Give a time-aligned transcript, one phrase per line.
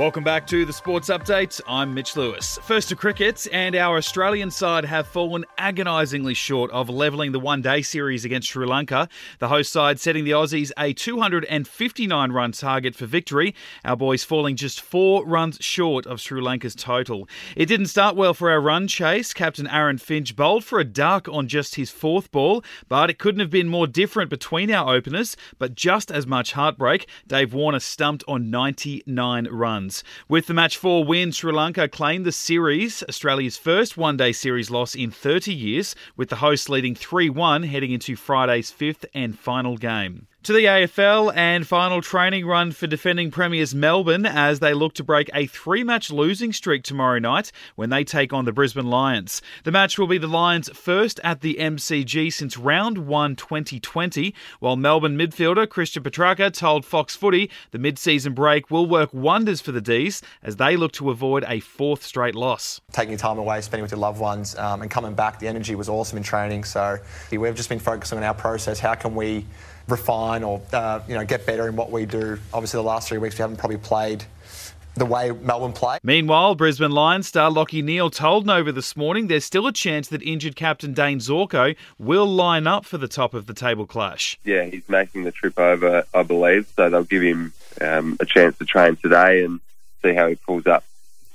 [0.00, 1.60] Welcome back to the Sports Update.
[1.68, 2.58] I'm Mitch Lewis.
[2.62, 7.60] First to cricket, and our Australian side have fallen agonisingly short of levelling the one
[7.60, 9.10] day series against Sri Lanka.
[9.40, 13.54] The host side setting the Aussies a 259 run target for victory.
[13.84, 17.28] Our boys falling just four runs short of Sri Lanka's total.
[17.54, 19.34] It didn't start well for our run chase.
[19.34, 23.40] Captain Aaron Finch bowled for a duck on just his fourth ball, but it couldn't
[23.40, 25.36] have been more different between our openers.
[25.58, 29.89] But just as much heartbreak, Dave Warner stumped on 99 runs.
[30.28, 34.70] With the match four win, Sri Lanka claimed the series, Australia's first one day series
[34.70, 39.38] loss in 30 years, with the hosts leading 3 1 heading into Friday's fifth and
[39.38, 40.26] final game.
[40.44, 45.04] To the AFL and final training run for defending premiers Melbourne as they look to
[45.04, 49.42] break a three match losing streak tomorrow night when they take on the Brisbane Lions.
[49.64, 54.76] The match will be the Lions' first at the MCG since round one 2020, while
[54.76, 59.72] Melbourne midfielder Christian Petracca told Fox Footy the mid season break will work wonders for
[59.72, 62.80] the D's as they look to avoid a fourth straight loss.
[62.92, 65.90] Taking time away, spending with your loved ones, um, and coming back, the energy was
[65.90, 66.64] awesome in training.
[66.64, 66.96] So
[67.30, 68.80] we've just been focusing on our process.
[68.80, 69.44] How can we
[69.90, 72.38] refine or uh, you know get better in what we do.
[72.52, 74.24] Obviously, the last three weeks we haven't probably played
[74.94, 75.98] the way Melbourne play.
[76.02, 80.22] Meanwhile, Brisbane Lions star Lachie Neale told Nova this morning there's still a chance that
[80.22, 84.38] injured captain Dane Zorko will line up for the top of the table clash.
[84.44, 88.58] Yeah, he's making the trip over, I believe, so they'll give him um, a chance
[88.58, 89.60] to train today and
[90.02, 90.84] see how he pulls up.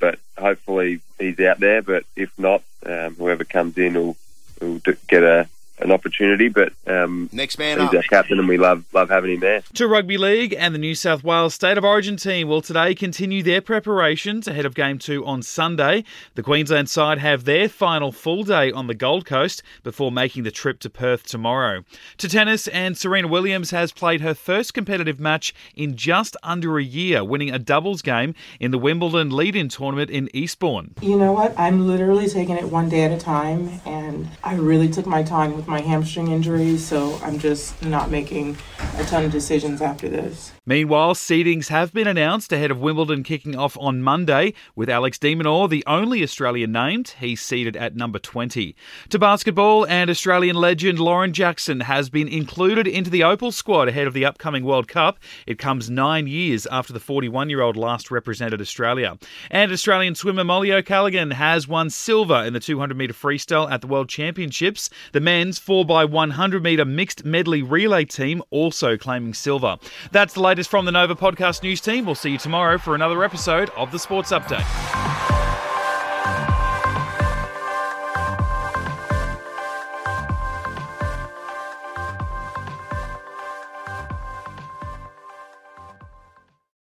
[0.00, 4.16] But hopefully he's out there, but if not, um, whoever comes in will,
[4.60, 7.94] will get a an opportunity, but um, next man he's up.
[7.94, 9.62] our captain, and we love love having him there.
[9.74, 13.42] To rugby league and the New South Wales State of Origin team will today continue
[13.42, 16.04] their preparations ahead of Game Two on Sunday.
[16.34, 20.50] The Queensland side have their final full day on the Gold Coast before making the
[20.50, 21.84] trip to Perth tomorrow.
[22.18, 26.84] To tennis, and Serena Williams has played her first competitive match in just under a
[26.84, 30.94] year, winning a doubles game in the Wimbledon lead-in tournament in Eastbourne.
[31.00, 31.58] You know what?
[31.58, 35.63] I'm literally taking it one day at a time, and I really took my time
[35.64, 38.54] with my hamstring injury, so I'm just not making
[38.98, 40.52] a ton of decisions after this.
[40.66, 45.34] Meanwhile, seedings have been announced ahead of Wimbledon kicking off on Monday, with Alex de
[45.34, 47.14] Minaur the only Australian named.
[47.18, 48.76] He's seeded at number 20.
[49.10, 54.06] To basketball, and Australian legend Lauren Jackson has been included into the Opal squad ahead
[54.06, 55.18] of the upcoming World Cup.
[55.46, 59.18] It comes nine years after the 41 year old last represented Australia.
[59.50, 63.86] And Australian swimmer Mollie O'Callaghan has won silver in the 200 metre freestyle at the
[63.86, 64.90] World Championships.
[65.12, 69.76] The men's 4x100 metre mixed medley relay team also claiming silver.
[70.12, 72.06] That's the latest from the Nova Podcast News team.
[72.06, 75.13] We'll see you tomorrow for another episode of the Sports Update.